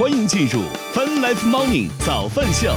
[0.00, 0.62] 欢迎进入
[0.94, 2.74] Fun Life Morning 早饭秀。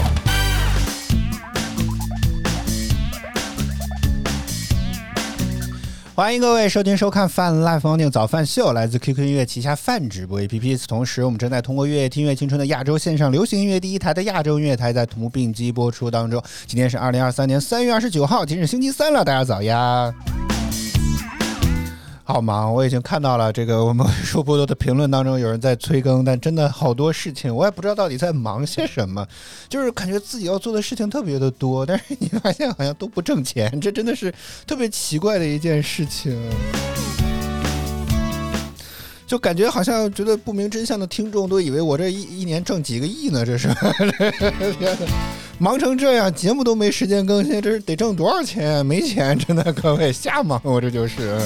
[6.14, 10.86] 欢迎各位收听收看泛 Live Morning 早饭秀，来自 QQ 音乐旗下泛直播 APP。
[10.86, 16.44] 同时，我们正在通过月听乐青春的亚洲线上流行音乐第一台的亚洲音乐台，在同步并机播出当中。
[16.68, 20.14] 今天是二零二三年三月二十九号，今日星期三了，大家早呀！
[22.26, 29.28] 好忙，我已经看到了这个我们说波多的评论当中有人在催更，但真的好多事情，我也不知道到底在忙些什么，
[29.68, 34.34] 就是感觉自己要做的事情特别的多，但是你发现好像都不挣钱，这真的是
[34.66, 36.42] 特别奇怪的一件事情。
[39.28, 43.68] 就感觉好像觉得不明真相的听众都以为我这一一年挣几个亿呢，这是
[45.60, 48.86] 忙成这样，节目都没时间更新，这是得挣多少钱？
[48.86, 51.38] 没钱，真的各位瞎忙，我这就是。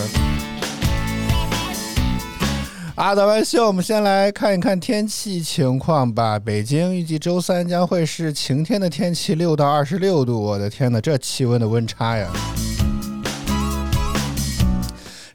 [2.97, 6.39] 啊，早安秀，我们先来看一看天气情况吧。
[6.39, 10.41] 北京预计周三将会是晴天的天气，六到二十六度。
[10.41, 12.27] 我的天哪，这气温的温差呀！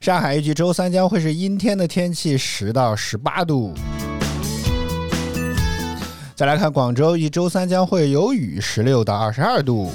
[0.00, 3.72] 上海预计周三将会是阴天的天气，十到十八度。
[6.34, 9.92] 再来看广州，预计周三将会有雨，十六到二十二度。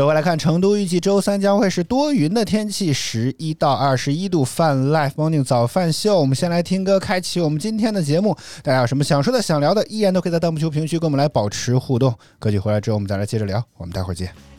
[0.00, 4.42] 各位来看成都，预计周三将会是多云的天气，十一到二十一度。
[4.42, 8.34] 饭 Life Morning 早饭秀，我们先来听歌，开启我们今天的节目。
[8.62, 12.14] 大家有什么想说的、想聊的，依然都可以在弹幕球评区跟我们来保持互动。
[12.38, 13.62] 歌曲回来之后，我们再来接着聊。
[13.76, 14.49] 我们待会儿见。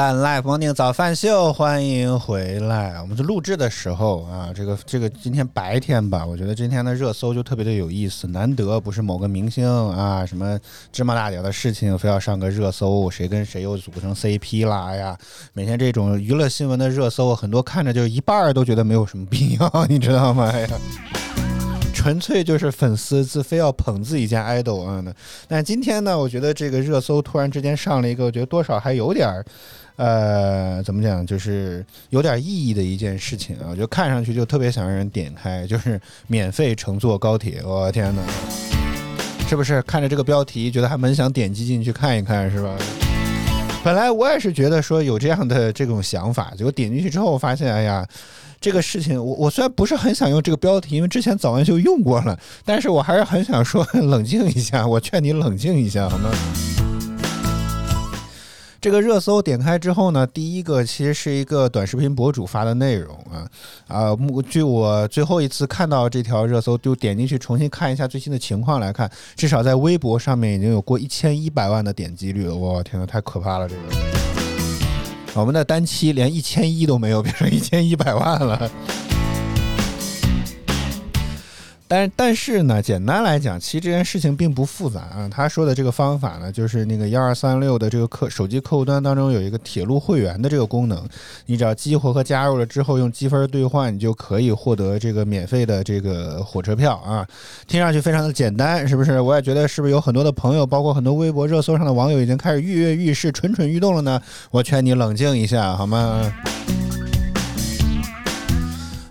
[0.00, 2.98] 饭 live morning 早饭秀，欢迎回来。
[3.02, 10.58] 我们是录制的时候啊，这个这个今天白天吧，我觉得今天的热搜就特别的有意思，难得不是某个明星啊什么
[10.90, 14.86] 芝麻大点的事情，非要上个热搜，谁跟谁又组成 CP 啦？
[14.86, 15.14] 哎呀，
[15.52, 20.50] 每天这种娱乐新闻的热搜，很多看着就一半都觉得没有什么必要，你知道吗？
[20.50, 20.68] 哎呀。
[21.92, 25.04] 纯粹就是粉丝自非要捧自己家爱豆啊！
[25.46, 29.44] 但今天呢，我觉得这个热搜突然之间上了一个，我觉得多少还有点儿，
[30.00, 33.76] 呃，怎么讲，就是有点意义的一件事情啊！
[33.76, 37.62] 就看上去就特别想让人点开，就是免费乘坐高铁。
[37.62, 38.22] 我天哪，
[39.46, 42.74] 是不是看着这个标题觉得还蛮想点击进去看一看，是吧？
[43.84, 48.06] 本来我也是觉得说有这样的这种想法，结果点进去之后发现，哎呀。
[48.58, 56.30] 这个事情，我我虽然不是很想用这个标题，因为之前早安就用过了，但是我还是很想说 冷静一下，我劝你冷静一下，好吗？
[58.80, 63.46] 这个热搜点开之后呢，第一个其实是一个短视频博主发的内容啊
[63.86, 73.82] 啊，目据我最后一次看到这条热搜，就点进去重新看一下最新的情况来看，至少在微博上面已经有过一千一百万的点击率了，我天呐，太可怕了这个。
[75.34, 78.70] 我们的单期连一千一都没有，变成一千一百万了。
[81.90, 85.28] 但但是呢，简单来讲，其实这件事情并不复杂啊。
[85.28, 91.04] 他说的这个方法呢，就是那个幺二三六的这个客手机客户端当中有一个铁路会员的这个功能，
[91.46, 97.26] 你只要激活和加入了之后，用积分兑换，你就可以获得这个免费的这个火车票啊。
[97.66, 99.20] 听上去非常的简单，是不是？
[99.20, 104.22] 我也觉得是不是有很多的朋友，包括很多微博热搜上的网友已经开始跃跃欲试、蠢蠢欲动了呢？
[104.52, 106.32] 我劝你冷静一下，好吗？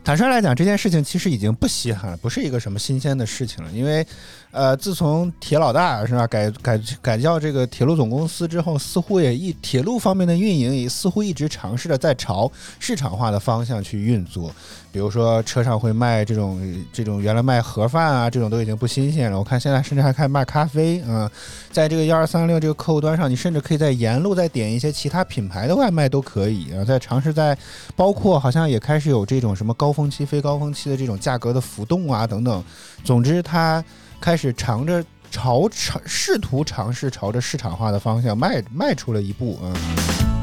[0.09, 4.03] 坦率来讲，这件事情其实已经不稀罕了，不是一个什么新鲜的事情了，因为。
[4.51, 14.51] 呃，自从铁老大是吧改改改叫这个铁路总公司之后，似乎也一铁路方面的运营也似乎一直尝试着在朝市场化的方向去运作。
[14.91, 16.59] 比如说车上会卖这种
[16.91, 19.37] 这种原来卖盒饭啊，这种都已经不新鲜了。
[19.37, 21.29] 我看现在甚至还开始卖咖啡啊，
[21.71, 26.83] 在这个幺二三六这个客户端上，你甚至可以在沿路再点一些其他品牌的外卖都可以啊。
[26.83, 27.55] 在尝试在
[27.95, 32.63] 包括好像也开始有这种什么高峰期、非高峰期的这种价格的浮动啊等等。
[33.03, 33.83] 总之它。
[34.19, 40.38] 开始尝着朝尝试图尝试朝着市场化的方向迈迈出了一步嗯。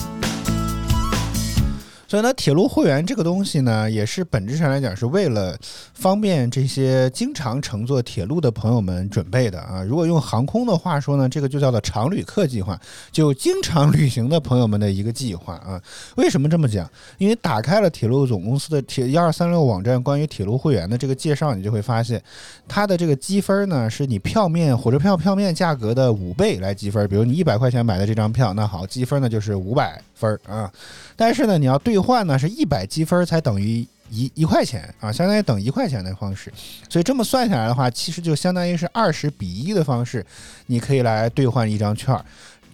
[2.09, 5.59] 所以呢，铁路会员这个东西呢，也是本质上来讲是为了
[5.95, 9.83] 方便这些经常乘坐铁路的朋友们准备的啊。
[9.83, 15.83] 如果用航空的话说呢，这个就叫做常旅客计划，就经常旅行的朋友们的一个计划啊。
[16.17, 16.89] 为什么这么讲？
[17.19, 22.23] 因为打开了铁路总公司的铁幺二三六网站关于铁路会员的这个介绍，你就会发现，
[22.69, 27.09] 它的这个积分呢，是你票面火车票票面价格的五倍来积分。
[27.09, 30.71] 比如你一百块钱买的这张票，那好，积分呢就是五百分啊。
[31.17, 33.79] 但是呢，你要对兑换呢，是一百积分才等于
[34.11, 36.53] 一一块钱啊，相当于等一块钱的方式。
[36.91, 40.25] 所以这么算下来的话，其实就相当于是二十比一的方式，
[40.67, 42.15] 你可以来兑换一张券。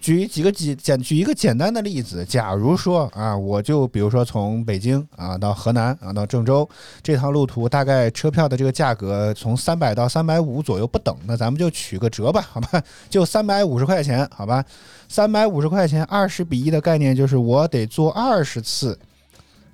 [0.01, 6.69] 举几个简简举一个简单的例子，假如说啊，我就比如说从北京啊到河南啊到郑州
[7.01, 14.65] 这趟路途，大概车票的这个价格从三百到三百五左右不等，那咱们就取个折吧，好吧，就三百五十块钱，好吧，
[15.09, 18.99] 三百五十块钱，二十比一的概念就是我得坐二十次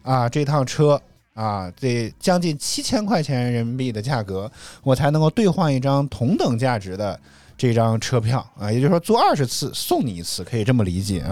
[0.02, 1.00] 啊这趟车
[1.34, 4.50] 啊，得将近七千块钱人民币的价格，
[4.82, 7.18] 我才能够兑换一张同等价值的。
[7.60, 11.30] 这张车票啊，也就是说坐二十次送你一次，可以这么理解啊。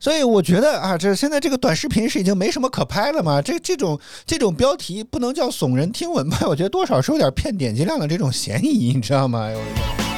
[0.00, 3.40] 所以我觉得啊，这现在这个短视频是已经没什么可拍了嘛？
[3.40, 6.38] 这这种这种标题不能叫耸人听闻吧？
[6.48, 9.48] 我觉得多少是有点骗点击量的这种嫌疑，你知道吗？
[9.54, 10.11] 我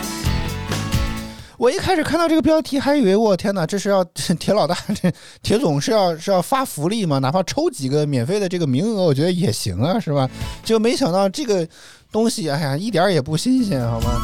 [1.56, 4.02] 我一开始看到这个标题，还以为我天哪，这是要
[4.38, 7.18] 铁老大这铁总是要是要发福利吗？
[7.18, 10.28] 哪怕抽几个免费的这个名额，我觉得也行啊，是吧？
[10.64, 11.66] 就没想到这个。
[12.14, 14.23] 东西，哎呀，一点也不新鲜，好吗？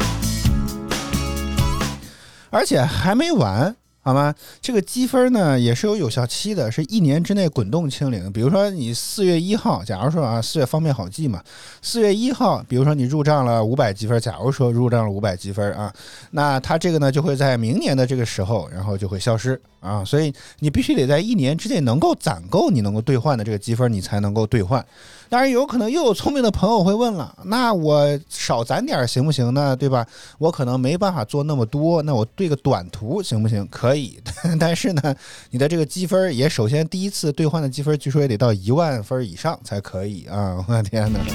[2.50, 3.74] 而且还没完。
[4.02, 4.34] 好吗？
[4.62, 8.32] 这个积分呢也是有有效期的，是一年之内滚动清零。
[8.32, 11.42] 比如说你四月一号，假如说啊，四月方便好记嘛，
[11.82, 15.92] 四月一号，比如说你入账了五百积分，假如说入账了五百积分啊，
[16.30, 20.02] 那它这个呢就会在明年的这个时候，然后就会消失啊。
[20.02, 24.82] 所以你必须得在一年之内能够攒够你能够兑换的这个积分，你才能够兑换。
[25.30, 29.76] 当然有可能又有聪明的朋友会问了，那我少攒点行不行呢？
[29.76, 30.04] 对吧？
[30.38, 33.64] 我可能没办法做那么多，那我对个短途行不行？
[33.70, 33.94] 可。
[33.94, 34.18] 以，
[34.58, 35.14] 但是呢，
[35.50, 40.56] 你的这个积分也首先第一次兑换的积分，据说也得到一万分以上才可以啊！
[40.66, 41.20] 我的天哪！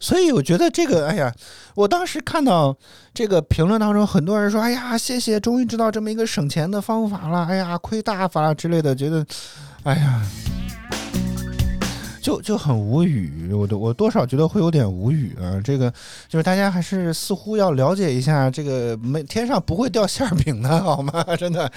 [0.00, 1.32] 所以我觉得这个，哎呀，
[1.76, 2.76] 我当时看到
[3.14, 9.24] 这个评论当中，很多人说，哎呀，谢谢，终于知道这么一个省钱的方法了，哎呀，亏大发了之类的，觉得，
[9.84, 10.20] 哎呀。
[12.20, 15.60] 就就很无语，我都我多少觉得会有点无语啊。
[15.62, 15.92] 这个
[16.28, 21.24] 就是大家还是似乎要了解一下，这个没天上不会掉馅饼的 好吗？
[21.36, 21.70] 真的，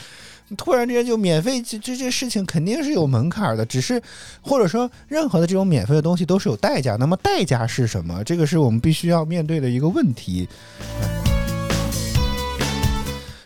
[0.57, 3.65] 突然之间就免费，这这这事情肯定是有门槛的。
[3.65, 4.01] 只是
[4.41, 8.23] 或者说任何的这种免费的东西都是有代价，那么代价是什么？
[8.23, 10.47] 这个是我们必须要面对的一个问题。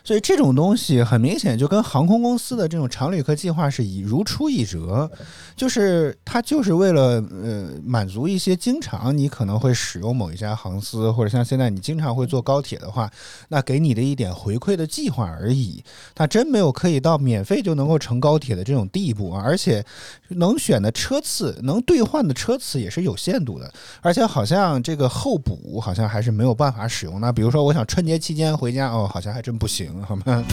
[0.05, 5.09] 所以这种东西很明显就跟航空公司的这种常旅客计划是以如出一辙，
[5.55, 13.11] 就是它就是为了呃满足一些经常你可能会使用某一家航司，或者像现在你经常会坐高铁的话，
[13.49, 15.83] 那给你的一点回馈的计划而已。
[16.13, 19.41] 它真没有可以到免费就能够乘高铁的这种地步啊！
[19.43, 19.83] 而且
[20.29, 27.31] 能选的车次、能兑换的车次也是有限度的，而且好像这个候补好像还是没有办法使用的。
[27.31, 30.03] 比如说，我想春节期间回家哦，好像还真不行。
[30.03, 30.43] 好吗？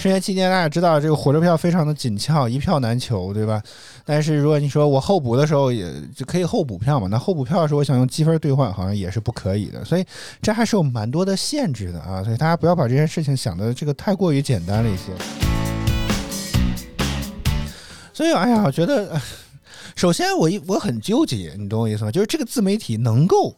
[0.00, 3.60] 春节期间，大家知道这个火车票非常的紧俏，一票难求，对吧？
[4.04, 9.84] 但是如果你说我候补的时候也就可以候补票嘛，那候补票的时候我想用积分兑换，好像也是不可以的。
[9.84, 10.04] 所以
[10.40, 12.22] 这还是有蛮多的限制的啊！
[12.22, 15.47] 所以大家不要把这件事情想的这个太过于简单了一些。
[18.18, 19.16] 所以，哎呀，我觉得，
[19.94, 22.10] 首先我一我很纠结，你懂我意思吗？
[22.10, 23.54] 就是这个自媒体能够。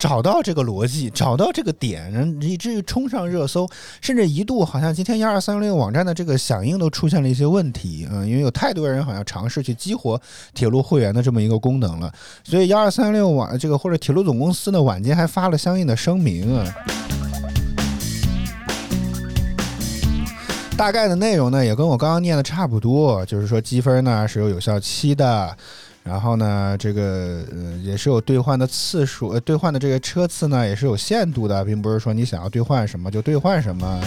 [0.00, 3.68] 找到这个逻辑，找到这个点，以至于冲上热搜，
[4.00, 10.18] 甚至一度好像今天幺二三六网站的这个响应都出现了一些问题，嗯，因为有太多人好像尝试去激活
[10.54, 12.10] 铁路会员的这么一个功能了，
[12.42, 16.64] 所以幺二三六网这个或者铁路总公司呢晚间还发了相应的声明啊，
[20.80, 25.54] 大概的内容呢也跟我刚刚念的差不多，就是说积分呢是有有效期的。
[26.02, 34.00] 然后呢，这个呃也是有兑换的次数，呃兑换的这个车次呢也是有限度的，并不是说你想要兑换什么就兑换什么。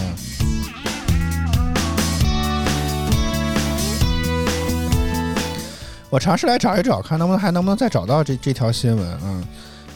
[6.09, 9.43] 我尝试来找一找，看能不能还能不能再找到这这条新闻啊？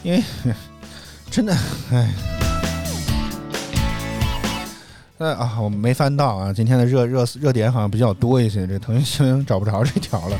[0.04, 0.22] 因为
[1.28, 1.52] 真的，
[1.90, 2.08] 哎，
[5.18, 10.38] 呃啊，我没翻到啊，今天的热热热点好像比较多一些，这腾讯新闻找不着这条了。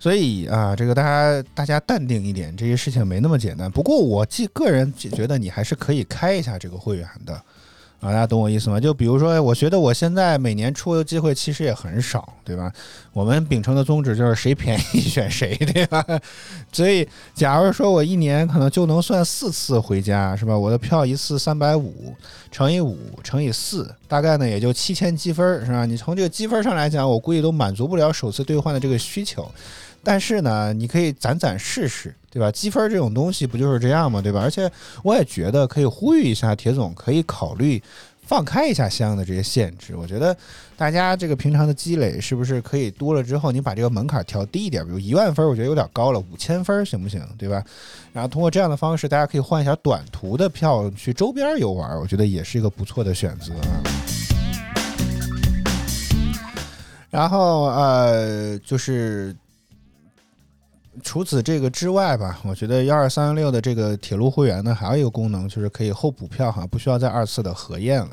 [0.00, 3.70] 所以啊，这个大家大家淡定一点，这些事情没那么简单。
[3.70, 7.40] 不过我既个人觉得你还是可以开一下这个会员的，
[8.04, 8.78] 啊，大家懂我意思吗？
[8.78, 12.70] 就比如说，我觉得我现在每年出的机会其实也很少，对吧？
[13.14, 16.04] 我们秉承的宗旨就是谁便宜 选谁，对吧？
[16.70, 20.54] 所以，假如说我一年可能就能算四次回家，是吧？
[20.56, 22.14] 我的票一次三百五，
[22.50, 25.86] 乘以五乘以四，大概呢也就七千积分，是吧？
[25.86, 29.50] 你从这个积分上来讲，我估计都满足不了首次兑换的这个需求。
[30.06, 32.50] 但是呢，你可以攒攒试试，对吧？
[32.50, 34.20] 积分这种东西不就是这样吗？
[34.20, 34.40] 对吧？
[34.40, 34.68] 而且
[35.04, 37.80] 我也觉得可以呼吁一下铁总，可以考虑
[38.26, 39.94] 放开一下相应的这些限制。
[39.94, 40.36] 我觉得
[40.76, 47.24] 大家这个平常的积累是不是可以多了之后，你把这个门槛调低一点，比如一万分，我觉得有点高了，五千分行不行？
[47.38, 47.62] 对吧？
[48.12, 53.52] 然后通过这样的方式，大家可以换一下短途的票去周边游玩，我觉得也是一个不错的选择。
[57.10, 59.32] 然后呃，就是。
[61.04, 68.10] 除此这个之外吧，我觉得幺二三六的这个铁路会员呢，还有一个功能就是可以后补票哈，不需要再二次的核验了。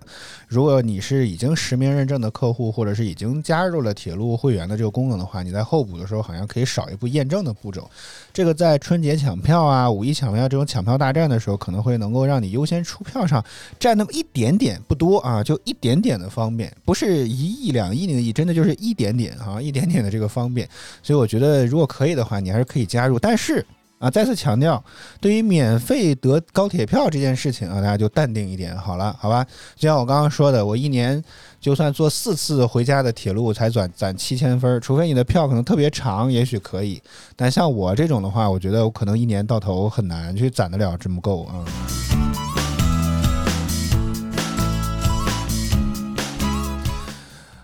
[0.51, 7.89] 如果你是已经实名认证的客户，或者是已经加入了铁路会员的这个功能的话，你在候补的时候好像可以少一步验证的步骤。
[8.33, 13.43] 这个在春节抢票啊、五一抢票这种抢票大战的时候，可能会能够让你优先出票上
[13.79, 20.67] 占那么一点点，不多啊，就一点点的方便，不是一亿两亿那个亿，真的就是一点点啊，一点点的这个方便。
[21.03, 22.65] 所以我觉得如果可以的话，你还是。
[22.71, 23.65] 可以加入，但是
[24.01, 24.83] 啊，再次强调，
[25.21, 29.45] 对于免费得高铁票这件事情啊，大家就淡定一点好了，好吧？
[29.75, 31.23] 就像我刚刚说的，我一年
[31.59, 36.99] 就算坐四次回家的铁路，才攒攒七千分，除非你的票可能特别长，也许可以。
[37.35, 41.63] 但像我这种的话，我觉得我可能一年到头很难去攒得了这么够啊。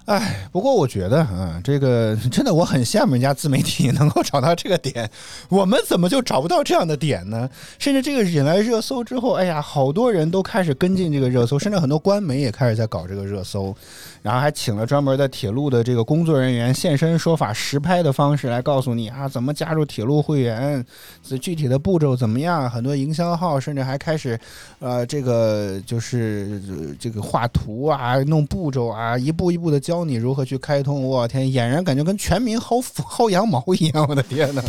[0.07, 5.09] 哎，不过我觉得啊，这个 真的我很羡慕人家自媒体能够找到这个点，
[5.49, 7.49] 我们怎么就找不到这样的点呢？
[7.77, 13.75] 甚至这个引来热搜之后，哎呀，好多人都开始跟进这个热搜，甚至很多官媒也开始在搞这个热搜，
[14.21, 20.81] 然后还请了专门的铁路的这个工作人员现身说法，实拍的方式来告诉你啊，怎么加入铁路会员，
[21.21, 22.69] 这具体的步骤怎么样？
[22.69, 24.39] 很多营销号甚至还开始，
[24.79, 29.96] 呃，这个就是这个画图啊，弄步骤啊，一步一步的教。
[29.97, 34.61] 教你如何去开通，我天，俨然感觉跟全民薅薅羊毛一样，我的天哪！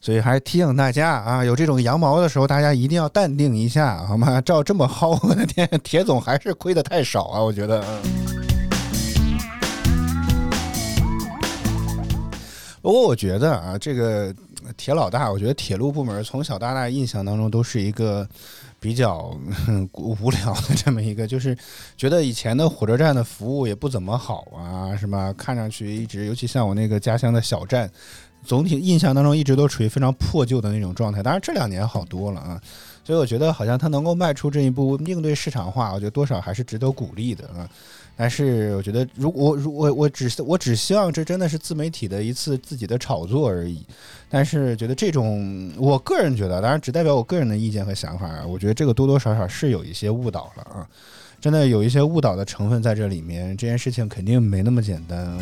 [0.00, 4.40] 所以还提醒大家啊，有这种羊毛的时候，大家一定要淡定一下，好吗？
[4.46, 7.84] 照这么薅，我的天， 铁总还是亏的太少啊，我觉得。
[12.80, 14.34] 不过我觉得啊，这个
[14.78, 18.26] 铁老大，我觉得铁路部门从小到大印象当中都是一个
[18.84, 19.34] 比较
[19.96, 21.56] 无聊的这么一个， 就是
[21.96, 25.32] 觉得以前的火车站的服务也不怎么好啊，是吧？
[25.32, 27.90] 看上去一直，尤其像我那个家乡的小站，
[28.44, 31.22] 总体印象当中一直都处于非常破旧的那种状态。
[31.22, 32.60] 当然这两年好多了啊，
[33.02, 37.66] 所以我觉得好像他能够迈出这一步，应对市场化，我觉得多少还是值得鼓励的啊。
[38.16, 43.84] 但是我觉得，如果如我我只我只希望这真的是自媒体的一次自己的炒作而已。
[44.30, 48.46] 但是觉得这种，我个人觉得，当然只代表我个人的意见和想法啊。
[48.46, 50.86] 我觉得这个多多少少是有一些误导了啊，
[51.40, 53.56] 真的有一些误导的成分在这里面。
[53.56, 55.38] 这件事情肯定没那么简单。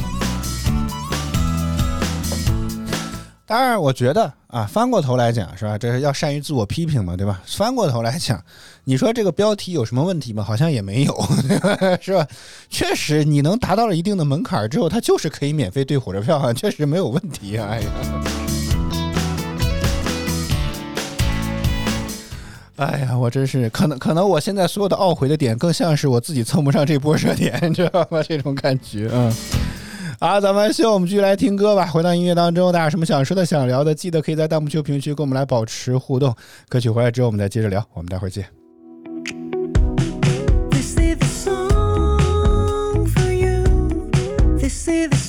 [3.53, 5.77] 当然，我觉得啊，翻过头来讲是吧？
[5.77, 7.43] 这是要善于自我批评嘛，对吧？
[7.47, 8.43] 翻过头来讲，
[8.85, 10.43] 你说这个标题有什么问题吗？
[10.43, 11.15] 好像也没有，
[12.01, 12.27] 是吧？
[12.71, 17.69] 确实，你能达到了一定的门槛之后，它就是可以免费兑火车票，确实没有问题啊！
[17.69, 17.91] 哎呀，
[22.77, 28.23] 哎呀，我真是可能可能我现在所有的懊悔的点，更像是我自己蹭不上这波热点， 你知道吗？
[28.27, 29.31] 这种感觉，嗯。
[30.23, 31.85] 好，咱们秀，我们继续来听歌吧。
[31.85, 36.33] 回到音乐当中，大家有什么想说的、想聊的，记得可以在弹幕区、评论区跟我们来保持互动。
[36.69, 37.85] 歌曲回来之后，我们再接着聊。
[37.93, 38.47] 我们待会儿见。
[44.61, 45.22] The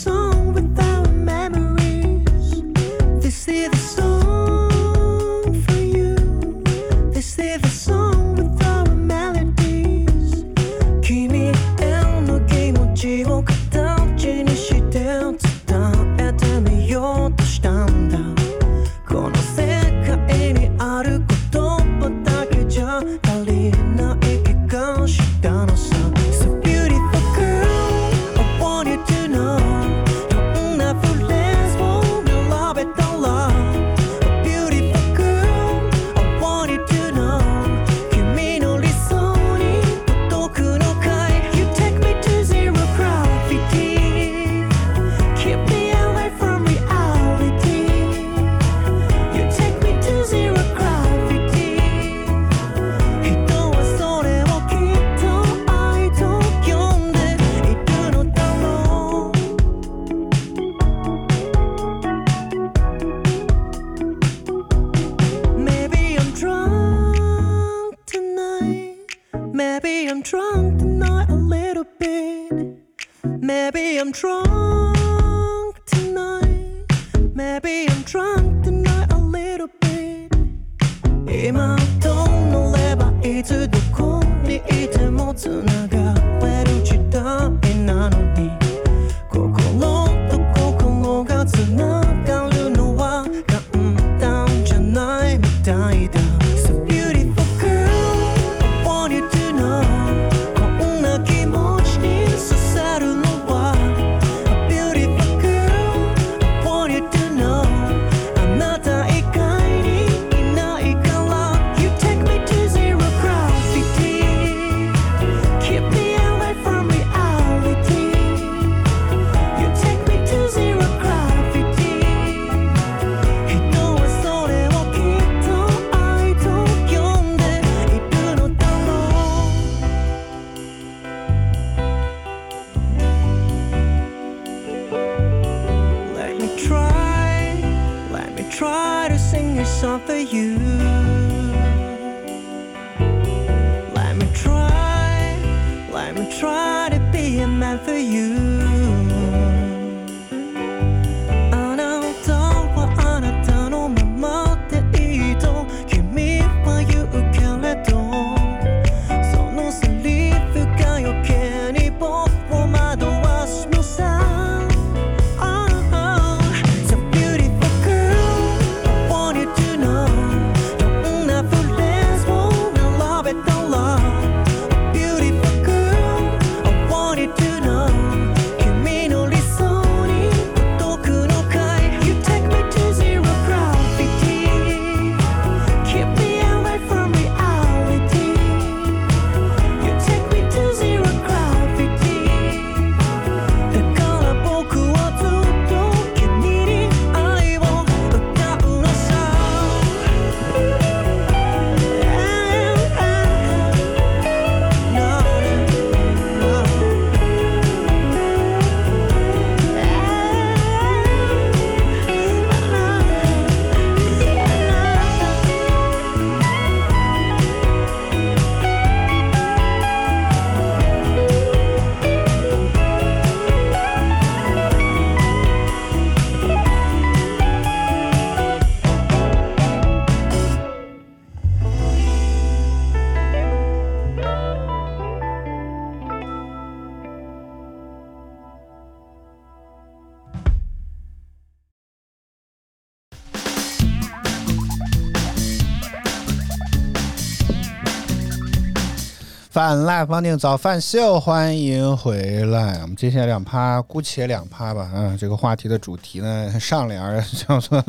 [249.63, 252.79] 饭 live 方定早饭秀，欢迎回来。
[252.81, 254.91] 我们接下来两趴，姑且两趴吧。
[254.93, 257.01] 嗯，这个话题的主题呢，上联
[257.47, 257.81] 叫做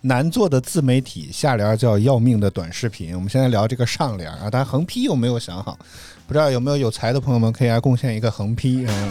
[0.00, 3.14] 难做的自媒体，下联叫要命的短视频。
[3.14, 5.78] 我们现在聊这个上联啊，但横批有没有想好，
[6.26, 8.86] 不知道有没有有才的朋友们可以来贡献一个横批。
[8.88, 9.10] 嗯，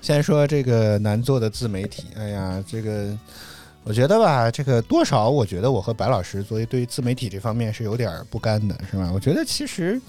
[0.00, 3.14] 先说这个难做的自媒体，哎呀，这个。
[3.84, 9.10] 我觉得吧，这个多少，我觉得我和白老师作为对于自媒体这方面是有点不甘的，是吧？
[9.12, 10.00] 我觉得其实，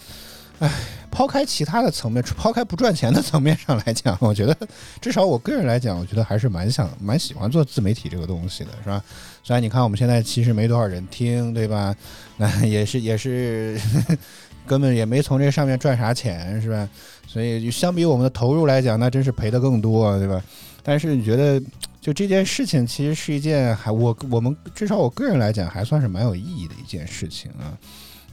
[0.59, 0.69] 唉，
[1.09, 4.55] 抛开其他的层面，抛开不赚钱的层面上来讲，我觉得
[5.01, 9.03] 至少我个人来讲，我觉得还是蛮想、蛮喜欢做自媒体这个东西的，是吧？
[9.43, 11.95] 虽然你看我们现在其实没多少人听，对吧？
[12.37, 13.75] 那也是也是
[14.67, 16.87] 根本也没从这上面赚啥钱，是吧？
[17.25, 20.39] 所以相比我们的投入来讲，那真是赔的更多，对吧？
[20.83, 21.59] 但是你觉得？
[22.01, 27.71] 就这件事情，其实是一件还我我们至少我个人来讲，还算是蛮有意义的一件事情啊。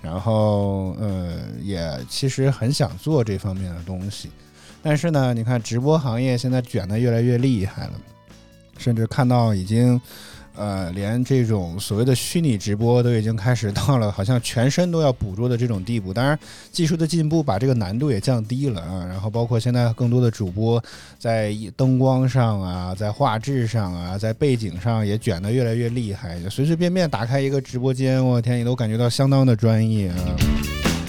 [0.02, 4.28] 然后呃，也其实很想做这方面的东西，
[4.82, 7.92] 但是呢，你看直播行业现在卷的越来越厉害了，
[8.76, 10.00] 甚至看到已经。
[10.60, 16.12] 呃，连这种所谓的虚拟直播都已经开始到了好像全身都要捕捉的这种地步。
[16.12, 16.38] 当然，
[16.70, 19.06] 技术的进步把这个难度也降低了啊。
[19.08, 20.82] 然后，包括现在更多的主播
[21.18, 26.38] 在灯光上啊，在画质上啊，在背景上也卷得越来越厉害。
[26.40, 30.16] 就随随便便打开一个直播间，我天，你都感觉到相当的专业啊，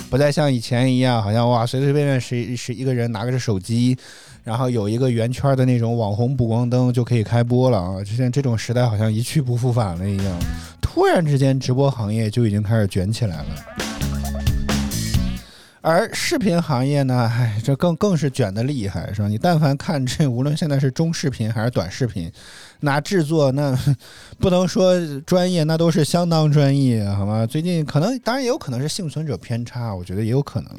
[0.09, 3.97] 不再像以前一样，好像哇，随随便便谁是一个人拿个手机。
[4.43, 8.03] 然后有一个圆圈的那种网红补光灯就可以开播了啊！
[8.03, 10.39] 就像这种时代好像一去不复返了一样，
[10.81, 13.45] 突然之间直播行业就已经开始卷起来了。
[15.83, 19.27] 而视频行业呢，唉，这更更是卷的厉害，是吧？
[19.27, 22.31] 你但凡看这，无论现在是中视频还是短视频。
[22.81, 23.77] 拿制作那
[24.37, 27.45] 不能说专业，那都是相当专业，好吗？
[27.45, 30.71] 最近可能当然也有可能是幸存者偏差，我觉得也有可能，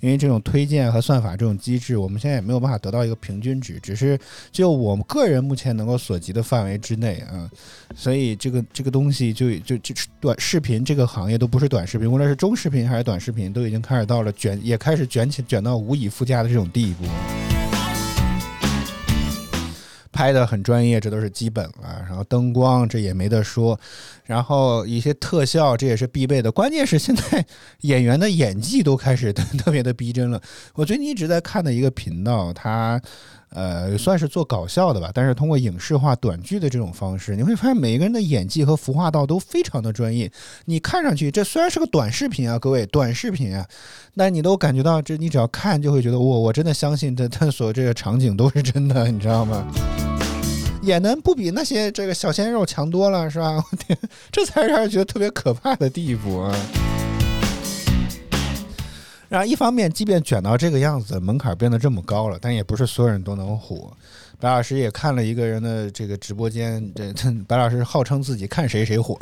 [0.00, 4.18] 因为这种推荐和算法这种机制，我们现在也没有办法得到一个平均值，只是
[4.52, 7.50] 就我们个人目前能够所及的范围之内啊，
[7.94, 17.04] 所以这个这个东西就就就短视频这个行业都不是短视频，无论是中视频还是短视频，都已经开始到了卷，也开始卷起卷到无以复加的这种地步。
[20.16, 22.02] 拍的很专业，这都是基本了。
[22.08, 23.78] 然后灯光这也没得说，
[24.24, 26.50] 然后一些特效这也是必备的。
[26.50, 27.44] 关键是现在
[27.82, 30.40] 演员的演技都开始特别的逼真了。
[30.74, 32.98] 我最近一直在看的一个频道，它
[33.50, 40.30] 呃算是做搞笑的吧，但是通过影视化短剧的这种方式，你会发现每一个人的演技和服化道都非常的专业。
[40.66, 43.66] 你看上去这虽然是个短视频啊，各位短视频啊，
[44.16, 49.66] 但你都感觉到这你只要看就会觉得我我真的相信这他所这个场景都是真的，你知道吗？
[50.82, 53.56] 也能不比那些这个小鲜肉强多了，是吧？
[53.56, 53.98] 我天，
[54.30, 56.54] 这才让人觉得特别可怕的地步啊！
[59.36, 63.94] 然后一方面，即便卷到这个样子，门槛变得这么高了，但也不是所有人都能火。
[64.38, 67.12] 白老师也看了一个人的这个直播间，这
[67.48, 69.18] 白老师号称自己看谁谁火，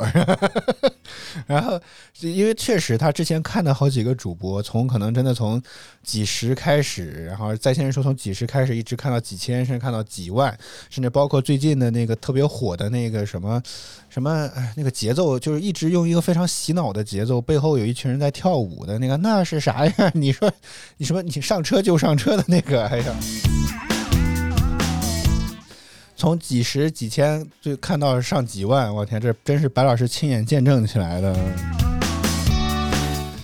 [1.47, 1.79] 然后
[2.19, 5.61] 因为确实他之前看的好几个主播，从可能真的从
[6.03, 10.55] 几十开始，然后在线人数从几十开始，一直看到几千，甚至看到几万，
[10.89, 13.61] 甚至包括最近的那个特别火的那个什么
[14.09, 19.93] 什么那个节奏，就是一直用一个非常洗脑的节奏，背后有一群人在跳舞的那个，那是啥呀？
[20.13, 20.51] 你说
[20.97, 21.21] 你什么？
[21.21, 22.85] 你上车就上车的那个？
[22.87, 23.15] 哎呀！
[26.15, 31.35] 从几十几千就看到上几万，我天，这真是白老师亲眼见证起来的。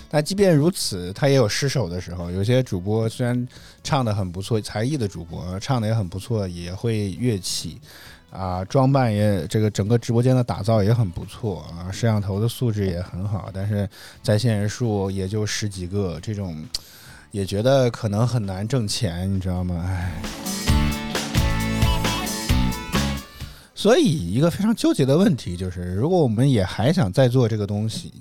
[0.08, 2.30] 但即便如此，他也有失手的时候。
[2.30, 3.48] 有些主播虽然
[3.82, 7.80] 唱的很不错，才艺的主播唱的也很不错，也会乐器
[8.30, 13.88] 啊，装扮也这个整个直播间的打造也很不错啊，摄像头的素质也很好，但是
[14.22, 16.62] 在线人数也就十几个，这种
[17.30, 19.82] 也觉得可能很难挣钱，你知道吗？
[19.86, 20.71] 唉。
[23.82, 28.12] 所以，一个非常纠结的问题就是，如果我们也还想再做这个东西，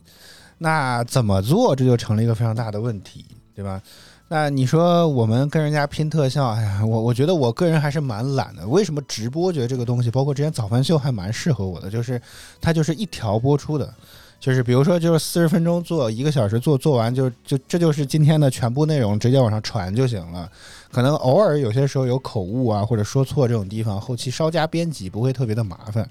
[0.58, 1.76] 那怎么做？
[1.76, 3.80] 这就成了一个非常大的问题，对吧？
[4.28, 8.68] 那你说我们跟人家拼特效，哎呀，我我觉得我个人还是蛮懒的。
[8.68, 12.20] 为什么直播觉得这个东西，包括之前早饭秀还蛮适合我的，就是
[12.60, 13.94] 它就是一条播出的。
[14.40, 20.50] 就是比如说，就是四十分钟做一个小时做做完就就这就是今天的全部内容，直接往上传就行了。
[20.92, 26.08] 可能偶尔有些时候有口误啊或者说错这种地方，后期稍加编辑不会特别的麻烦。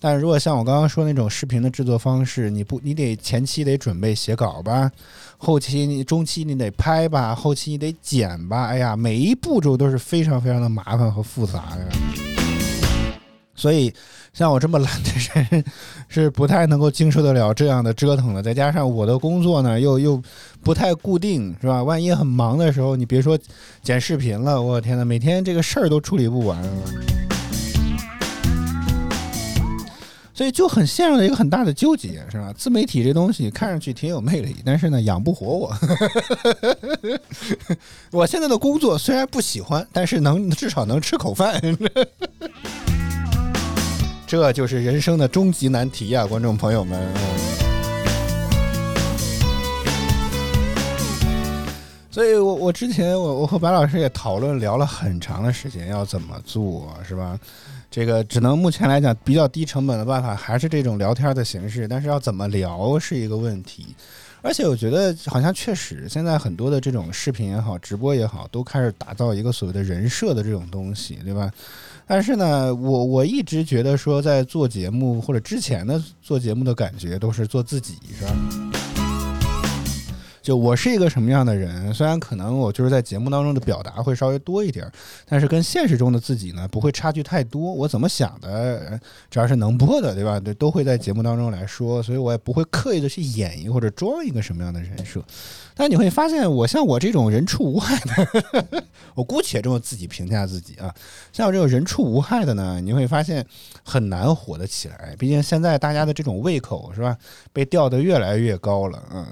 [0.00, 4.90] 但如果像我刚刚说那种视频的制作方式，你不你得前期得准备写稿吧，
[5.38, 11.86] 后期你中期你得拍吧，后期你得剪吧，哎呀， 每一步骤都是非常非常的麻烦和复杂的。
[13.56, 13.94] 所以，
[14.32, 15.64] 像我这么懒的人，
[16.08, 18.42] 是不太能够经受得了这样的折腾的。
[18.42, 20.20] 再加上我的工作呢，又又
[20.64, 21.82] 不太固定，是吧？
[21.82, 23.38] 万一很忙的时候，你别说
[23.82, 26.58] 剪视频了，我天呐，每天这个事儿都处理不完。
[30.36, 32.52] 所以就很陷入了一个很大的纠结，是吧？
[32.56, 35.72] 自媒体这东西看上去挺有魅力，但是呢，养不活我。
[38.10, 41.60] 我现在的工作虽然不喜欢，但是能至少能吃口饭。
[44.26, 47.63] 这就是人生的终极难题呀，观众朋友们。
[52.14, 57.36] 所以我我之前我我和白老师也讨论聊了很长的时间，要怎么做，是吧？
[57.90, 61.88] 这个只能目前来讲比较低成本的办法，还是这种聊天的形式。
[61.88, 63.96] 但是要怎么聊是一个问题，
[64.42, 71.50] 而且我觉得好像确实现在很多的这种视频也好，直播也好，都开始打造一个所谓的人设的这种东西，对吧？
[72.06, 79.03] 但是呢，我我一直觉得说，在做节目或者之前的做节目的感觉，都是做自己，是吧？
[80.44, 84.86] 就我是一个什么样的人，虽然可能我就是在节目当中的表达会稍微多一点，
[85.26, 87.72] 但是跟现实中的自己呢不会差距太多。
[87.72, 90.38] 我怎么想的，只要是能播的，对吧？
[90.38, 95.24] 对，都会在节目当中来说，所以我也不会刻意的去演一或者装一个什么样的人设。
[95.74, 100.94] 但你会发现，我像我这种人畜无害的，我姑且这么自己评价自己啊，
[101.32, 103.42] 像我这种人畜无害的呢，你会发现
[103.82, 105.16] 很难火得起来。
[105.18, 107.16] 毕竟现在大家的这种胃口是吧，
[107.50, 109.26] 被吊得越来越高了，嗯。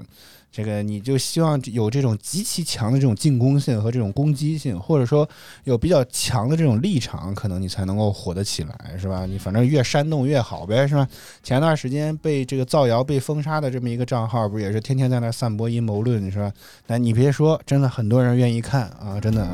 [0.55, 5.27] 这个你就希望有这种极其强的这种进攻性和这种攻击性，或者说
[5.63, 9.25] 有比较强的这种立场，可能你才能够火得起来，是吧？
[9.25, 11.07] 你反正越煽动越好呗，是吧？
[11.41, 16.53] 前段时间被这个造谣被封杀的这么一个账号，不也是天天在那散播阴谋论，是吧？
[16.85, 19.53] 但你别说，真的很多人愿意看啊，真的啊。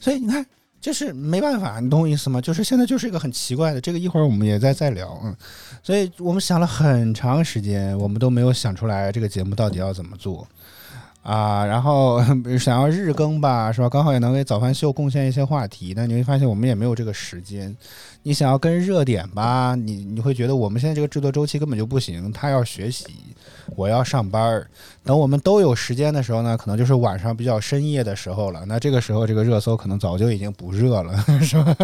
[0.00, 0.44] 所以你看。
[0.88, 2.40] 就是没办法，你懂我意思吗？
[2.40, 5.36] 就是现在就是一个很奇怪的，这个一会儿我们也在再聊，嗯，
[5.82, 10.48] 所以我们想了很长时间，我们都没有想出来这个节目到底要怎么做。
[11.22, 12.24] 啊，然后
[12.58, 13.88] 想要日更吧，是吧？
[13.90, 17.76] 刚好也能给早饭秀贡献一些话题，但你会发现我们也没有这个时间。
[18.22, 22.32] 你想要跟热点吧，你你会觉得我们现在这个制作周期根本就不行。
[22.32, 23.04] 他要学习，
[23.76, 24.66] 我要上班儿。
[25.04, 28.64] 等我们都有时间的时候呢，可能就是晚上比较深夜的时候了。
[28.66, 31.74] 那这个时候，这个热搜可能早就已经不热了， 是吧？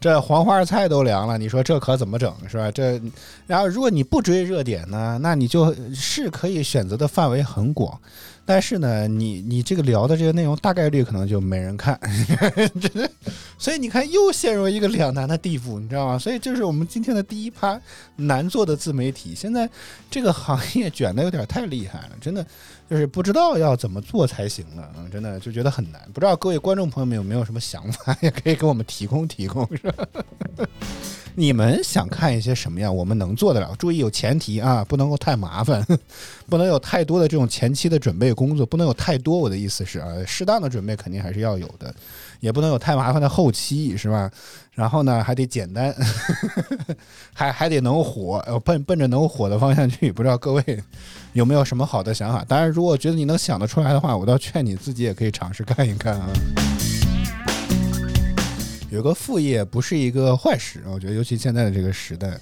[0.00, 2.70] 这黄花菜都凉了，你说这可怎么整是吧？
[2.72, 3.00] 这，
[3.46, 7.96] 然后如果你不追热点呢，那你就是可以选择的范围很广。
[8.44, 11.98] 但是呢，你你这个聊的这个内容大概率可能就没人看，
[12.80, 13.10] 真的
[13.56, 16.18] 所以你看又陷入一个两难的地步，你知道吗？
[16.18, 17.80] 所以这是我们今天的第一趴
[18.16, 19.34] 难做的自媒体。
[19.34, 19.68] 现在
[20.10, 22.44] 这个行业卷的有点太厉害了，真的
[22.90, 26.02] 就是不知道要怎么做才行了，嗯，真的就觉得很难。
[26.12, 30.06] 不知道各位观众朋友们有没有什么想法，也可以给我们提供提供，是吧？
[31.34, 32.94] 你们想看一些什么样？
[32.94, 33.74] 我们能做得了？
[33.78, 35.84] 注意有前提啊，不能够太麻烦，
[36.48, 39.38] 不能有太多的这种前期的准备工作，不能有太多。
[39.38, 41.94] 我的意思是啊，适当的准备肯定还是要有的，
[42.40, 44.30] 也不能有太麻烦的后期，是吧？
[44.72, 45.94] 然后呢，还得简单，
[47.32, 50.12] 还还得能火，奔奔着能火的方向去。
[50.12, 50.82] 不知道各位
[51.32, 52.44] 有没有什么好的想法？
[52.46, 56.28] 当然，如果觉得你能想得出来的话，我倒劝你自己也可以尝试看一看啊。
[58.92, 62.38] 有个副业不是一个坏事，我觉得尤其现在的这个时代。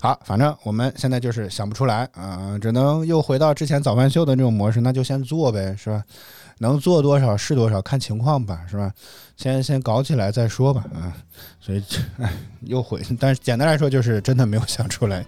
[0.00, 6.02] 好，反正我们现在就是想不出来啊，只能又回到之前早饭秀的那种模式，那就先做呗，是吧？
[6.58, 8.92] 能做多少是多少，看情况吧，是吧？
[9.36, 11.14] 先先搞起来再说吧，啊，
[11.60, 11.84] 所以
[12.62, 15.24] 又回，但是简单来说就是真的没有想出来。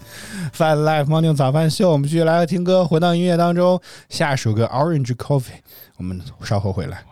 [0.52, 5.60] Fine Life Morning 早饭秀，我们继续来听歌，回到音乐当中，下首歌 Orange Coffee，
[5.96, 7.04] 我们稍后回来。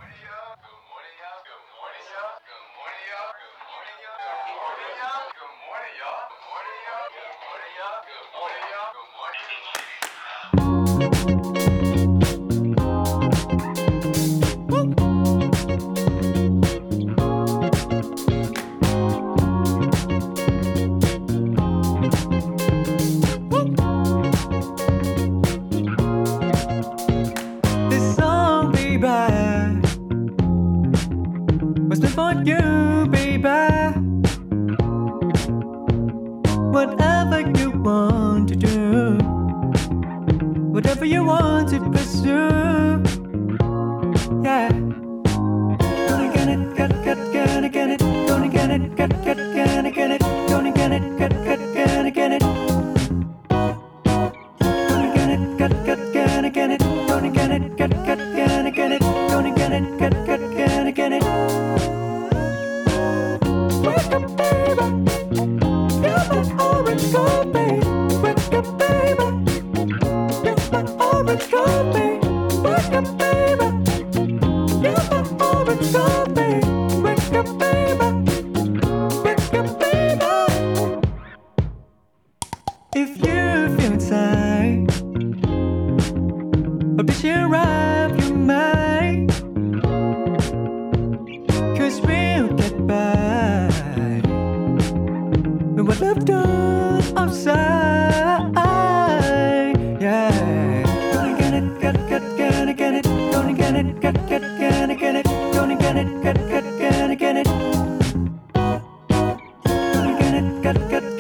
[110.63, 111.20] good, good, good.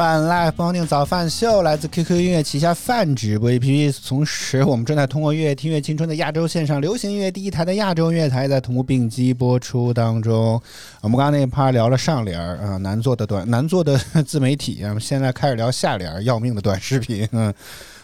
[0.00, 10.58] 泛 Live Morning 早饭秀来自 QQ 音乐旗下泛直播 APP，同时我们正在通过“乐听乐青春”的亚洲线上流行音乐第一台的亚洲音乐台在同步并机播出当中。
[11.02, 17.28] 我们刚刚那一趴聊了上联儿啊，难做的短难做的自媒体啊，现在开始聊下联儿要命的短视频。
[17.32, 17.52] 嗯，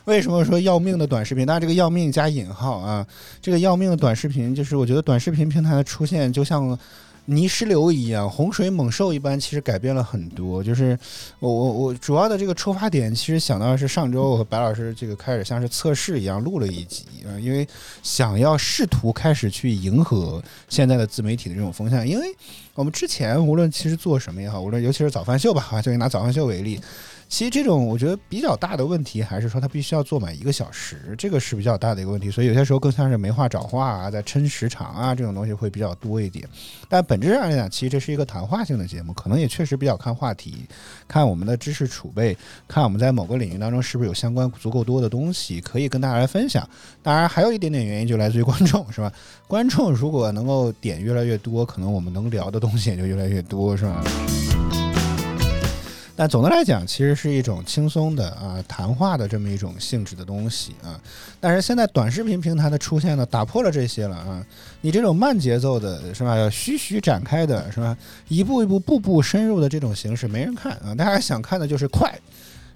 [0.04, 1.46] 为什么说要命的短视频？
[1.46, 3.06] 当然这个要命加引号啊，
[3.40, 6.78] 这个要命的短视频，就是我觉得短视频平台的出现就像。
[7.26, 10.62] 泥石流一样，洪水猛兽一般，其实改变了很多。
[10.62, 10.98] 就是
[11.38, 17.66] 我我我主要的这个出发点，其实想到的是上周我和白老师这个开始像是测试一样录了一集啊、因为
[18.02, 22.26] 想要试图开始去迎合现在的自媒体的这种风向，因为
[22.74, 26.80] 我们之前无论其实做什么也好，无论尤其是早饭秀吧， 就拿早饭秀为例。
[27.28, 32.30] 其实这种我觉得比较大的问题，还是说它必须要做满一个小时，这个是比较大的一个问题。
[32.30, 36.48] 所以有些时候更像是没话找话啊，在撑时长啊这种东西会比较多一点。
[36.88, 40.66] 但本质上来讲，其实这是一个谈话性的节目，可能也确实比较看话题，
[41.08, 42.36] 看我们的知识储备，
[42.68, 46.68] 看我们在某个领域当中是不是有相关足够多的东西可以跟大家来分享。
[47.02, 49.12] 当然，还有一点点原因就来自于观众，是吧？
[49.48, 54.04] 观众如果能够点越来越多，可能我们能聊的东西也就越来越多，是吧？
[56.16, 60.98] 但总的来讲，其实是一种轻松的啊谈话的这么一种性质的东西啊。
[61.38, 64.44] 但是现在短视频平台的出现呢，打破了这些了啊。
[64.80, 67.96] 你这种慢节奏的是吧，要徐徐展开的是吧，
[68.28, 70.94] 一步一步、步步深入的这种形式，没人看啊。
[70.94, 72.12] 大家想看的就是快。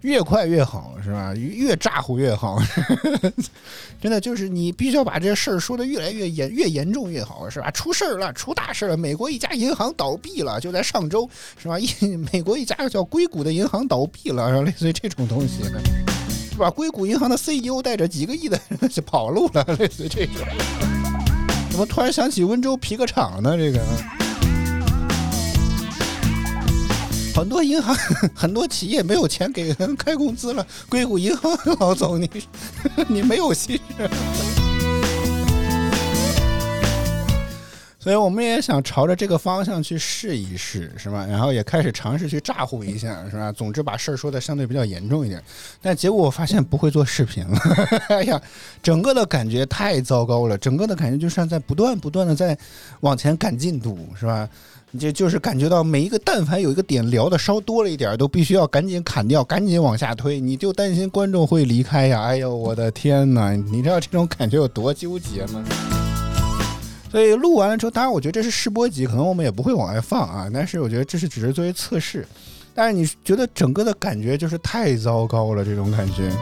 [0.02, 1.34] 越快越好，是吧？
[1.34, 2.58] 越咋呼越好，
[4.00, 7.70] 真的就是你必须要把这事儿说的越来越严，越严重越好，是吧？
[7.70, 8.96] 出事儿了，出大事了！
[8.96, 11.28] 美国一家银行倒闭了，就在上周，
[11.60, 11.78] 是吧？
[11.78, 11.88] 一
[12.32, 15.62] 美国一家叫硅谷的银行倒闭了，然后类似于这种东西，
[16.50, 16.70] 是吧？
[16.70, 20.36] 硅谷银行的 CEO 带着几个亿的人就跑路了，类似于这种。
[21.70, 23.56] 怎么突然想起温州皮革厂呢？
[23.56, 23.80] 这个。
[27.34, 27.94] 很多银行、
[28.34, 30.66] 很多企业没有钱给人开工资了。
[30.88, 32.30] 硅谷银行老总，你
[33.08, 33.80] 你没有心。
[38.02, 41.26] 所以我们也想朝着这个方向去试一试，是吧？
[41.26, 43.52] 然后也开始尝试去咋呼一下，是吧？
[43.52, 45.42] 总之把事儿说的相对比较严重一点，
[45.82, 47.60] 但结果我发现不会做视频了，
[48.08, 48.40] 哎呀，
[48.82, 52.56] 整个的感觉太糟糕了，整个的感觉就像在不断不断的在
[53.00, 54.48] 往前赶进度，是吧？
[54.92, 62.22] 你这就是感觉到每一个但凡有一个点聊的稍多了一点，都必须要赶紧砍掉，赶紧往下推，你就担心观众会离开呀！
[62.22, 65.64] 哎呦，我的天哪，你知道这种感觉有多纠结吗？
[67.08, 70.50] 所以录完了之后，当然我觉得这是试播集，可能我们也不会往外放啊。
[70.52, 72.26] 但是我觉得这是只是作为测试。
[72.74, 76.32] 但是你觉得整个的感觉就是太糟糕了，这种感觉，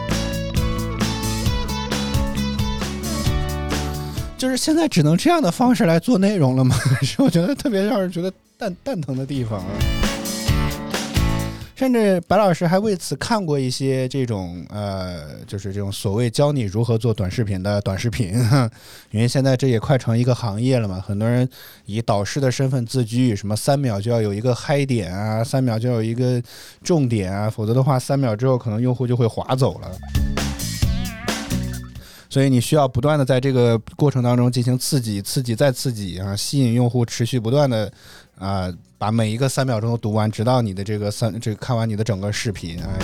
[4.38, 6.76] 就是现在只能这样的方式来做内容了吗？
[7.02, 9.66] 是我觉得特别让人觉得蛋蛋疼的地方啊。
[11.74, 18.32] 甚至白老师还为此看过一些这种呃，就是这种所谓教你如何做短视频的短视频，
[19.10, 21.48] 因为现在这也快成一个行业了嘛，很多人
[21.86, 26.42] 以导师的身份自居，什么三秒就要有一个嗨点啊，三秒就要有一个
[26.82, 30.47] 重点啊，否则的话三秒之后可能用户就会划走了。
[32.38, 37.92] 所以你需要不断的在这个过程当中进行刺激、刺激再刺激啊，吸引用户持续不断的
[38.38, 42.80] 啊，把每一个三秒钟都读完，直到你的这个三这看完你的整个视频。
[42.80, 42.96] 哎呀，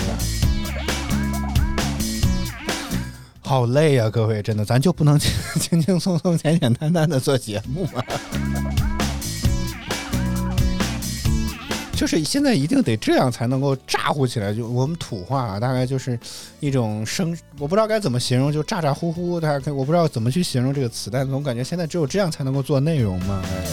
[3.41, 5.19] 好累呀、各位，真的，咱就不能
[5.59, 8.01] 轻轻松松、简简单单的做节目吗？
[12.05, 16.19] 就是现在一定得这样才能够咋呼起来，就我们土话啊，大概就是
[16.59, 23.41] 一种生，我不知道该怎么形容，就咋咋呼呼，大家可以我不知道怎么去形容这个词，但总感觉现在只有这样才能够做内容嘛。
[23.43, 23.65] 哎，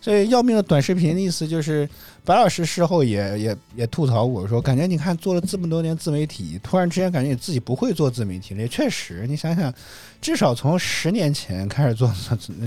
[0.00, 1.88] 所以要命的短视频的意思就是，
[2.24, 8.60] 白老师事后也也也吐槽我说，感觉你看做了这么多年自媒体，突然之间感觉你自己不会做自媒体了。
[8.60, 9.74] 也确实，你想想，
[10.20, 12.08] 至少从十年前开始做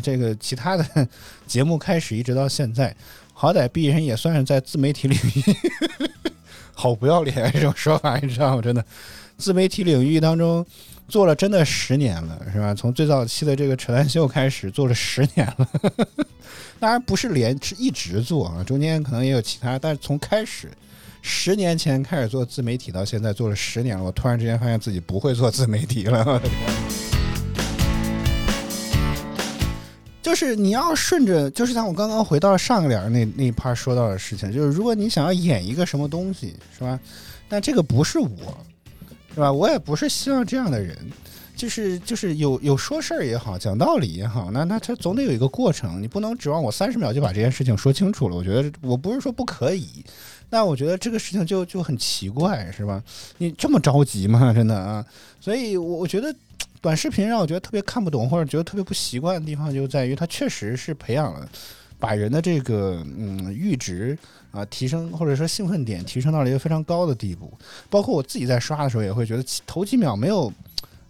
[0.03, 0.85] 这个其他的
[1.47, 2.93] 节目开始，一直到现在。
[3.41, 5.55] 好歹毕人也算是在自媒体领域，
[6.73, 8.61] 好不要脸这种说法，你知道吗？
[8.61, 8.83] 真的，
[9.37, 10.65] 自媒体领域当中
[11.07, 12.75] 做了真的十年了，是吧？
[12.75, 15.69] 从最早期的这个扯淡秀开始做了十年了，
[16.81, 20.69] 当然不是连是一直做啊，中间可能也有其他，但是从开始
[21.21, 26.41] 十年前开始做自媒体到现在做了十年了，我突然之间发现自己不会做自媒体了。
[30.21, 36.99] 就是你要顺着，就是像我刚刚回到上个联那那一趴说到的事情，就是如果你想要演一个什么东西，是吧？
[37.47, 38.29] 但这个不是我，
[39.33, 39.51] 是吧？
[39.51, 40.95] 我也不是希望这样的人，
[41.55, 48.35] 就是就是有有说事儿也好，讲道理也好，那那他总得有一个过程，你不能指望我三十秒就把这件事情说清楚了。
[48.35, 50.03] 我觉得我不是说不可以，
[50.49, 53.01] 但我觉得这个事情就就很奇怪，是吧？
[53.37, 54.51] 你这么着急吗？
[54.53, 55.05] 真的啊？
[55.39, 56.35] 所以我我觉得。
[56.81, 61.47] 短视频让我觉得特别看不懂，或者觉得特别不习惯的地方，就在于它确实是培养了
[61.99, 64.17] 把人的这个嗯阈值
[64.51, 67.51] 啊提升，或者说兴奋点提升到了一个非常高的地步。
[67.89, 70.51] 包括我自己在刷的时候，也会觉得头几秒没有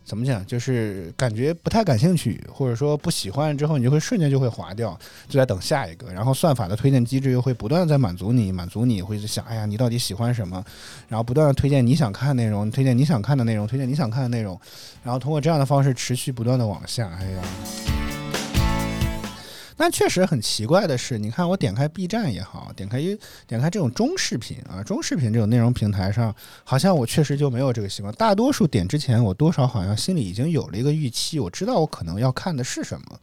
[0.09, 4.97] 怎么讲，就是感觉不太感兴趣，或者说不喜欢之后，你就会瞬间就会划掉，
[5.27, 6.11] 就在等下一个。
[6.11, 10.65] 然后算法的推荐机制又会不断的在满足你，满足你会想，哎呀，你到底喜欢什么？
[11.07, 14.59] 然后不断的推荐你想看内容，推荐你想看的内容，推荐你想看的内容。
[15.03, 17.41] 然后通过这样的方式持续不断的往下，哎呀，
[19.79, 23.17] 但确实很奇怪的是，你看我点开 B 站也好，点开一
[23.47, 28.13] 点开这种中视频啊，中视频这种内容平台上，好像我确实就没有这个习惯。
[28.15, 33.19] 大多数点之前，我多少好像心里已经有了一个预期，我知道我可能要看的是什么。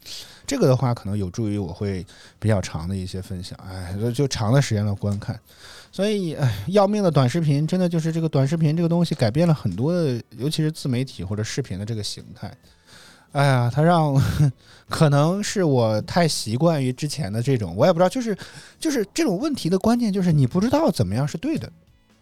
[0.47, 2.07] 这个的话，可能有助于我会
[2.39, 5.39] 比较长的一些分享，哎，就就长的时间的观看。
[5.93, 12.51] 所以，哎，要命的短视频，真的就是这个短视频这个东西改变了很多的，尤其是自媒体或者视频的这个形态。
[13.33, 14.15] 哎呀，他让
[14.89, 18.37] 可能是我太习惯于之前的这种，我也不知道，就是
[18.79, 21.71] 就是这种问题的关键就是你不知道怎么样是对的。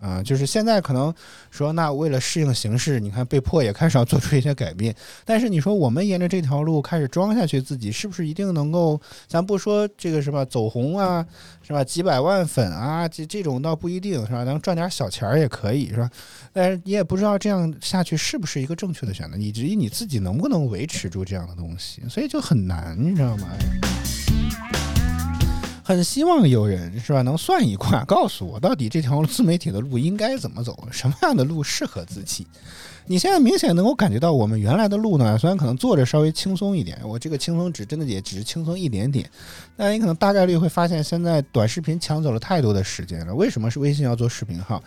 [0.05, 1.13] 啊、就是现在可能
[1.51, 4.95] 说，那为了适应形势，你看被迫也开始要做出一些改变。
[5.25, 9.01] 但是你说我们沿着这条路开始装下去，自己是不是一定能够？
[9.27, 11.25] 咱不说这个什么走红啊，
[11.63, 11.83] 是吧？
[11.83, 14.45] 几百万粉啊，这这种倒不一定是吧？
[14.45, 16.11] 能赚点小钱儿也可以是吧？
[16.53, 23.49] 但是你也不知道这样下去是不是一个正确的选择，以至于你自己能不能维持住这样的东西，所以就很难，你知道吗？
[25.87, 32.47] 很希望有人是吧，能算一卦，告诉我到底这条自媒体的路应该怎么走，什么样的路适合自己。
[33.07, 39.31] 你现在明显能够感觉到，我们原来的路呢，虽然可能坐着稍微轻松一点，我这个轻松值真的也只是轻松一点点，
[39.77, 43.35] 但你可能大概率会发现，现在短视频抢走了太多的时间了。
[43.35, 44.83] 为什么是微信要做视频号？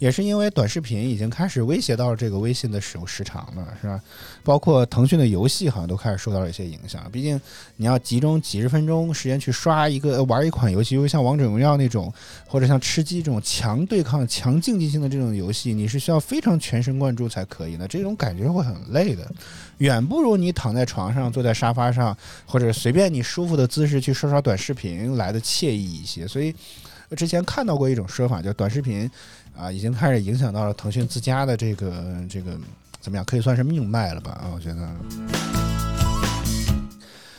[0.00, 4.00] 也是因为短视频已经开始威胁到了这个微信的使用时长了，是吧？
[4.42, 7.06] 包括腾讯的游戏好像都开始受到了一些影响。
[7.12, 7.38] 毕竟
[7.76, 12.10] 你要集中几十分钟时间去刷一个玩一款游戏，因为像王者荣耀那种，
[12.46, 19.30] 或者像吃鸡这种强对抗、强竞技性的这种游戏，你是需要非常全神贯注才可以的，这种感觉会很累的，
[19.78, 26.26] 远不如你躺在床上、坐在沙发上，或者随便你舒服的姿势去刷刷短视频来的惬意一些。
[26.26, 26.54] 所以，
[27.14, 29.10] 之前看到过一种说法，叫短视频。
[29.56, 32.58] 啊，已经开始影响到了腾讯自家的这个这个
[33.00, 33.24] 怎么样？
[33.24, 34.32] 可以算是命脉了吧？
[34.32, 34.88] 啊，我觉得。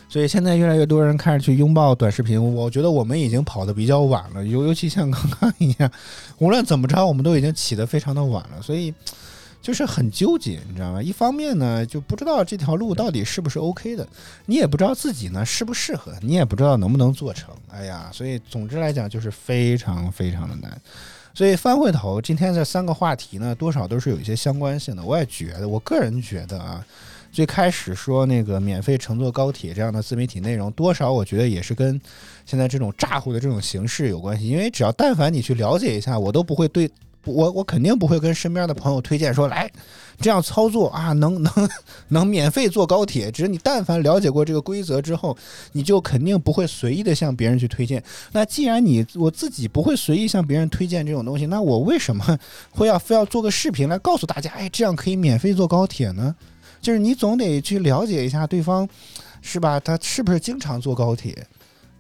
[0.08, 5.90] 所以现在越来越多人开始去拥抱短视频，我觉得我们已经跑得比较晚了，尤尤其像刚刚一样，
[6.38, 8.94] 无论怎么着，我们都已经起得非常的晚了，所以
[9.62, 11.02] 就是很纠结，你知道吗？
[11.02, 14.06] 一方面呢，就不知道这条路到底是不是 OK 的，
[14.48, 20.78] 你也不知道自己呢适不适合，你也不知道能不能做成，哎呀，所以总之来讲就是非常非常的难。
[21.34, 25.04] 所以翻回头，今天这三个话题呢，多少都是有一些相关性的。
[25.04, 26.86] 我也觉得，我个人觉得啊，
[27.32, 32.00] 最开始说那个免费乘坐高铁这样的自媒体内容，多少我觉得也是跟
[32.46, 34.48] 现在这种诈唬的这种形式有关系。
[34.48, 36.90] 因为只要但凡你去了解一下，我都不会对。
[37.26, 39.70] 我我肯定不会跟身边的朋友推荐说来
[40.20, 41.70] 这样操作啊，能 能
[42.10, 43.32] 能免费坐高铁。
[43.32, 45.38] 只是你但凡了解过这个规则之后，
[45.74, 48.04] 你就肯定不会随意的向别人去推荐。
[48.32, 52.38] 那既然你我自己不会随意向别人推荐这种东西，那我为什么
[52.72, 56.36] 会要非要做个视频来告诉大家，哎，这样可以免费坐高铁呢？
[56.82, 58.88] 就是你总得去了解一下对方，
[59.42, 59.80] 是吧？
[59.80, 61.48] 他是不是经常坐高铁？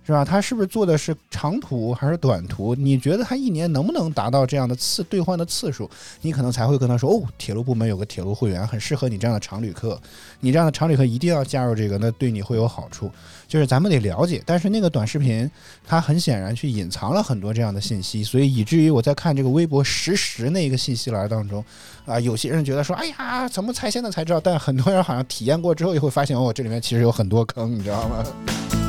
[0.03, 0.25] 是吧？
[0.25, 2.73] 他是不是做的是长途还是短途？
[2.75, 5.89] 你觉得他一年能不能达到这样的次兑换的次数？
[6.21, 9.99] 你可能才会跟他说：“哦，铁路部门有个铁路会员，很适合你这样的长旅客。
[10.39, 13.11] 你这样的长旅客一定要加入这个，那对你会有好处。”
[13.47, 14.41] 就是咱们得了解。
[14.45, 15.49] 但是那个短视频，
[15.85, 21.63] 它很显然去隐藏了很多这样的信息，所以以至于我在看这个微博实时那个信息栏当中，
[22.05, 28.80] 啊，有些人觉得说：“哎呀，怎么才现在才知道？”但很多人好像体验过之后，也会发现哦，这里面其实有很多坑，你知道吗？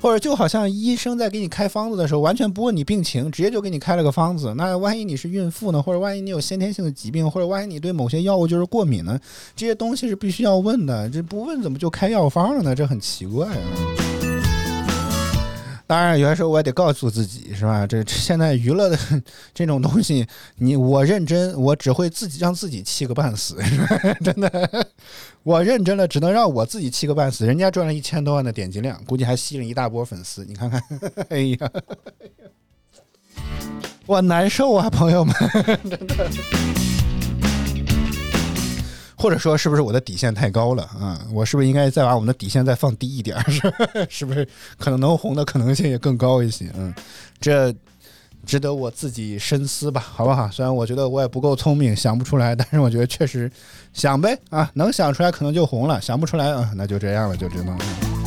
[0.00, 4.54] 或者就好像医生在给你开方子的时候，完全不问你病情，直接就给你开了个方子。
[4.56, 5.82] 那万一你是孕妇呢？
[5.82, 9.18] 或者万一你有先天性的疾病，或者万一你对某些药物就是过敏呢？
[9.56, 11.10] 这些东西是必须要问的。
[11.10, 12.74] 这不问怎么就开药方了呢？
[12.74, 14.07] 这很奇怪啊。
[15.88, 17.86] 当然，有些时候我也得告诉自己，是吧？
[17.86, 18.98] 这现在娱乐的
[19.54, 20.26] 这种东西，
[20.56, 23.56] 你我认真，我只会自己让自己气个半死，
[24.22, 24.86] 真的。
[25.44, 27.46] 我认真了，只能让我自己气个半死。
[27.46, 30.44] 人家赚了一千多万的点击量，估计还吸引一大波粉丝。
[30.44, 30.82] 你看看，
[31.30, 31.70] 哎呀，
[34.04, 35.34] 我难受啊，朋友们，
[35.88, 36.30] 真的。
[39.18, 41.20] 或者说，是不是我的底线太高了啊？
[41.32, 43.36] 我是不是应该再把我们的底线再放低一点？
[43.50, 43.60] 是
[44.08, 44.46] 是不是
[44.78, 46.70] 可能能红的可能性也更高一些？
[46.76, 46.94] 嗯，
[47.40, 47.74] 这
[48.46, 50.48] 值得我自己深思吧，好不好？
[50.50, 53.50] 虽然我觉得我也不够聪明，想不出来，但是我觉得确实
[53.92, 58.17] 想呗啊，能想出来可能就红了，想不出来啊，那就这样了，就只能。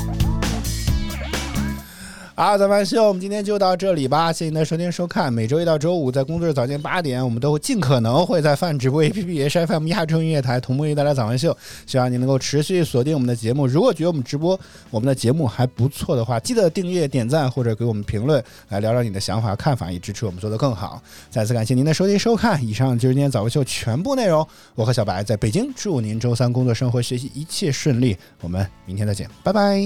[2.42, 4.34] 好，咱们秀，我们今天就到这里吧。
[4.34, 5.32] 谢谢您的收听收看。
[5.32, 11.56] 每周一到周五，在工作日早间八点，我们都尽可能会在泛直播 APP、H F M 亚洲音乐台同步为大家早安秀。
[11.86, 13.68] 希望您能够持续锁定我们的节目。
[13.68, 21.00] 如果觉得我们直播我们的节目还不错的话，记得订阅、点赞或者给我们评论，来聊聊你的想法、看法，以支持我们做得更好。
[21.30, 22.60] 再次感谢您的收听收看。
[22.66, 24.44] 以上就是今天早安秀全部内容。
[24.74, 28.18] 我和小白在北京，祝您周三工作、生活、学习一切顺利。
[28.42, 29.80] 我们明天再见，拜拜。